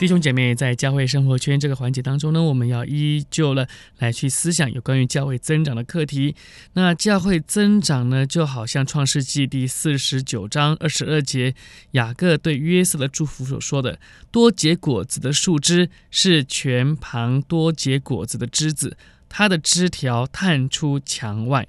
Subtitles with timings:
[0.00, 3.68] 弟兄姐妹，在教会生活圈这个环节当中呢，我们要依旧了
[3.98, 6.34] 来去思想有关于教会增长的课题。
[6.72, 11.54] 那教会增长呢，就好像创世纪第四十九章二十二节
[11.90, 13.98] 雅各对约瑟的祝福所说的
[14.32, 18.96] ：“多结果子的树枝是全旁多结果子的枝子，
[19.28, 21.68] 它的枝条探出墙外。”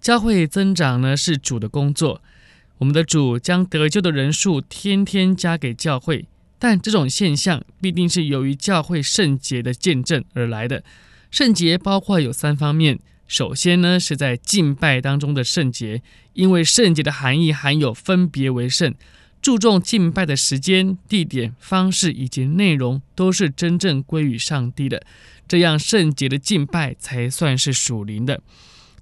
[0.00, 2.22] 教会增长呢，是主的工作。
[2.78, 6.26] 我们的主将得救的人数天天加给教会。
[6.62, 10.84] 但这种现象必定是由于教会圣洁的见证而来的。
[11.28, 16.02] 圣洁包括有三方面：首先呢，是在敬拜当中的圣洁，
[16.34, 18.94] 因为圣洁的含义含有分别为圣，
[19.40, 25.02] 注重敬拜的时间、地点、方式以及内容都是真正归于上帝的，
[25.48, 28.40] 这样圣洁的敬拜才算是属灵的。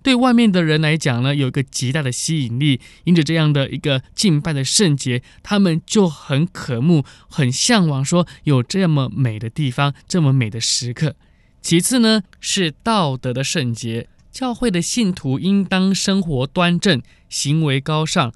[0.02, 11.16] 对外面的人来讲呢，有一个极大的吸引力，因着这样的一个敬拜的圣洁，他们就很渴慕、很向往，说有这么美的地方，这么美的时刻。
[11.60, 18.32] 其次呢，是道德的圣洁，教会的信徒应当生活端正，行为高尚。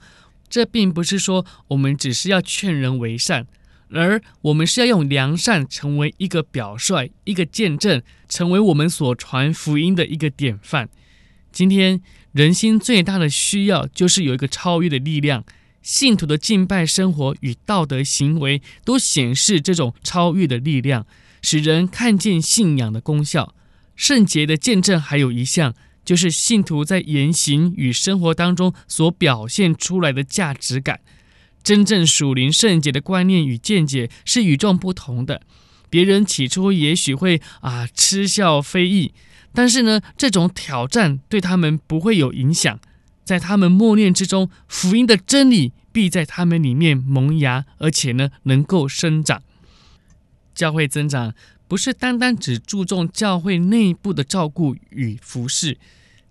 [0.50, 3.46] 这并不是说我们只是要劝人为善，
[3.90, 10.90] 而我们是要用良善成为一个表率、一个见证，成为我们所传福音的一个典范。
[11.54, 12.02] 今天
[12.32, 15.44] 人心最大的需要，就是有一个超越的力量。
[15.82, 21.06] 信徒的敬拜生活与道德行为，都显示这种超越的力量，
[21.42, 23.54] 使人看见信仰的功效。
[23.94, 30.98] 圣洁的见证还有一项，就是信徒在言行与生活当中所表现出来的价值感。
[31.62, 35.42] 真正属灵圣洁的观念与见解是与众不同的。
[35.88, 39.12] 别人起初也许会啊嗤笑非议。
[39.54, 42.78] 但是呢，这种挑战对他们不会有影响，
[43.24, 49.42] 在他们默念之中，福音的真理必在他们里面萌芽，而且呢，能够生长。
[50.54, 51.34] 教会增长
[51.66, 55.78] 不是单单只注重教会内部的照顾与服侍，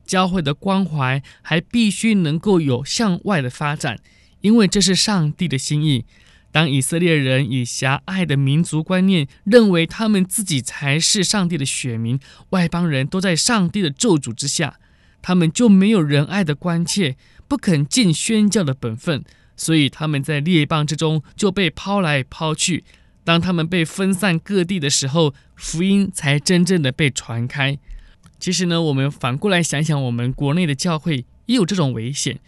[0.06, 4.00] 教会的关怀还必须能够有向外的发展，
[4.42, 6.06] 因为这是上帝的心意。
[6.54, 12.20] 当以色列人以狭隘的民族观念认为他们自己才是上帝的选民，
[12.52, 14.78] 外邦人都在上帝的咒诅之下，
[15.24, 19.24] 他们就没有仁爱的关切，不肯尽宣教的本分，
[19.58, 22.84] 所以他们在列邦之中就被抛来抛去。
[23.24, 27.80] 当他们被分散各地的时候，福音才真正的被传开。
[28.40, 32.40] 其实呢，我们反过来想想，我们国内的教会也有这种危险。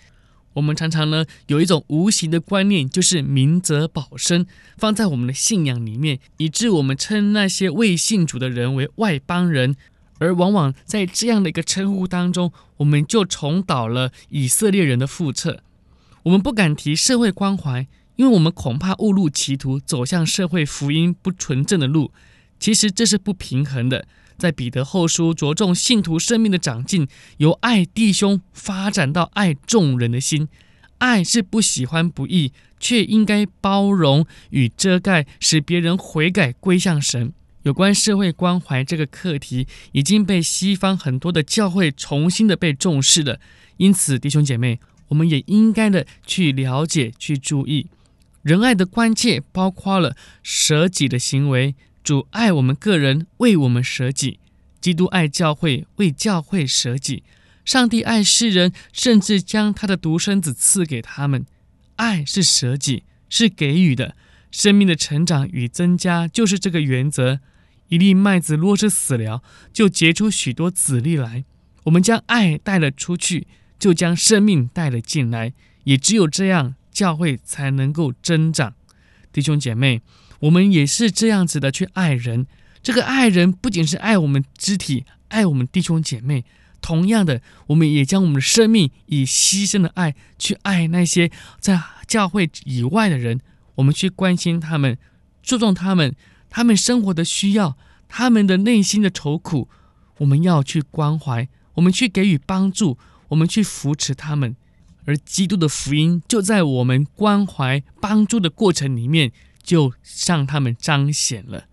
[0.55, 4.45] 我们常常呢有一种无形的观念，就是明哲保身，
[4.77, 9.75] 放在我们的信仰里面，以致我们称那些未信主的人为外邦人，
[10.19, 15.61] 而往往在这样的一个称呼当中，我们就重蹈了以色列人的覆辙。
[16.23, 22.11] 我们不敢提社会关怀，因为我们恐怕误入歧途，走向社会福音不纯正的路。
[22.57, 24.07] 其实这是不平衡的。
[24.37, 27.07] 在彼得后书着重信徒生命的长进，
[27.37, 30.47] 由爱弟兄发展到爱众人的心。
[30.99, 37.33] 爱是不喜欢不义，却应该包容与遮盖，使别人悔改归向神。
[37.63, 43.39] 有关社会关怀这个课题，已经被西方很多的教会重新的被重视了。
[43.77, 47.87] 因此，弟兄姐妹，我们也应该的去了解、去注意
[48.43, 51.75] 仁爱的关切，包括了舍己的行为。
[52.05, 54.37] 主爱我们个人，为我们舍己；
[54.79, 57.23] 基督爱教会，为教会舍己；
[57.65, 61.47] 上帝爱世人，甚至将他的独生子赐给他们。
[61.95, 64.15] 爱是舍己，是给予的。
[64.51, 67.39] 生命的成长与增加，就是这个原则。
[67.87, 69.41] 一粒麦子若是死了，
[69.73, 71.43] 就结出许多子粒来。
[71.85, 73.47] 我们将爱带了出去，
[73.79, 75.53] 就将生命带了进来。
[75.85, 78.75] 也只有这样，教会才能够增长。
[79.33, 80.03] 弟兄姐妹。
[80.45, 82.45] 我们也是这样子的去爱人，
[82.83, 86.45] 这个爱人不仅是爱我们肢体，爱我们弟兄姐妹，
[86.81, 93.39] 同样的，我们也将我们的生命以牺牲的爱去爱那些在教会以外的人，
[93.75, 94.97] 我们去关心他们，
[95.41, 96.15] 注重他们，
[96.51, 97.75] 他们生活的需要，
[98.07, 99.67] 他们的内心的愁苦，
[100.19, 102.99] 我们要去关怀，我们去给予帮助，
[103.29, 104.55] 我们去扶持他们，
[105.05, 109.31] 而基督的福音就在我们关怀帮助的过程里面。
[109.65, 111.65] 就向他们彰显了，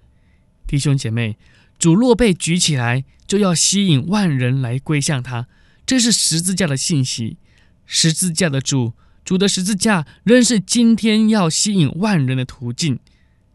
[0.67, 1.37] 弟兄姐妹，
[1.79, 5.47] 主若被举起来，就要吸引万人来归向他。
[5.85, 7.37] 这是十字架的信息。
[7.85, 12.99] 十字架的主，主的十字架仍是今天要吸引万人的途径。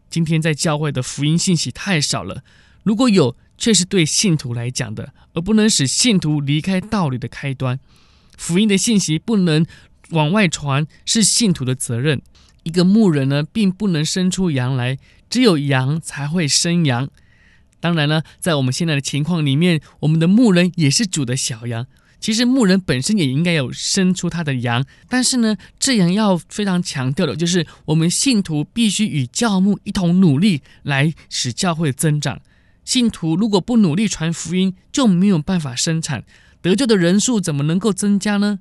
[0.08, 2.44] 今天在教会的福音信息太少了，
[2.84, 7.80] 如果有，却是对信徒来讲的，而不能使信徒离开道理的开端。
[8.36, 9.66] 福音的信息不能
[10.10, 12.22] 往外传，是信徒的责任。
[12.68, 14.98] 一个牧人呢，并不能生出羊来，
[15.30, 17.08] 只有羊才会生羊。
[17.80, 21.86] 当然呢，在我们现在的情况里面，我们的牧人也是主的小羊。
[22.20, 32.42] 其实牧人本身也应该有生出他的羊，但是呢，这样要非常强调的就是，我们信徒必须与教牧一同努力，来使教会增长。
[32.84, 36.24] 信徒如果不努力传福音，就没有办法生产，
[36.60, 38.58] 得救的人数怎么能够增加呢？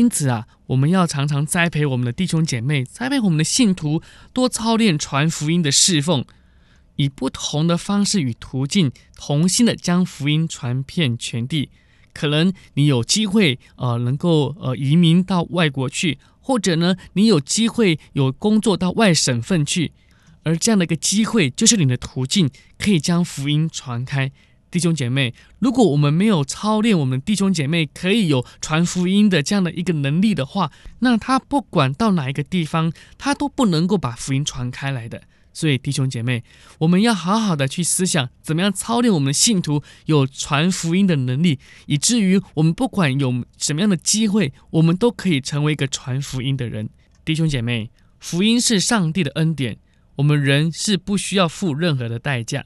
[0.00, 4.00] 因此啊，我们要常常栽培我们的弟兄姐妹，栽培我们的信徒，
[4.32, 6.24] 多操练传福音的侍奉，
[6.96, 11.68] 以不同的方式与途径，同心的将福音传遍全地。
[12.14, 19.92] 可能你有机会，呃，能够呃移民到外国去，或者呢，你有机会有工作到外省份去，
[20.44, 22.48] 而这样的一个机会，就是你的途径，
[22.78, 24.32] 可以将福音传开。
[24.70, 30.70] 弟兄姐妹，如果我们没有操练我们弟兄姐妹可以有传福音的这样的一个能力的话，
[31.00, 35.22] 那他不管到哪一个地方，他都不能够把福音传开来的。
[35.52, 36.44] 所以，弟兄姐妹，
[36.78, 46.88] 我们要好好的去思想，怎么样操练我们的信徒有传福音的能力，以至于我们不管有什么样的机会，我们都可以成为一个传福音的人。
[47.24, 47.90] 弟兄姐妹，
[48.20, 49.78] 福音是上帝的恩典，
[50.16, 52.64] 我们人是不需要付任何的代价，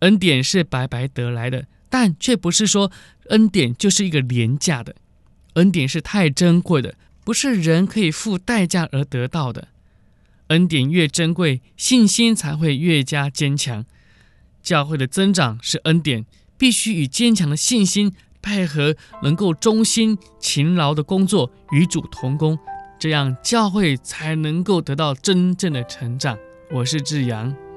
[0.00, 2.90] 恩典是白白得来的，但却不是说
[3.30, 4.94] 恩典就是一个廉价的，
[5.54, 9.68] 恩典是太珍贵的，不是人可以付代价而得到的。
[10.48, 13.84] 恩典越珍贵，信心才会越加坚强。
[14.62, 16.24] 教会的增长是恩典，
[16.56, 22.58] 必须与坚强的信心配合，能够忠心勤劳的工作，与主同工，
[22.98, 26.38] 这样教会才能够得到真正的成长。
[26.70, 27.67] 我是志阳。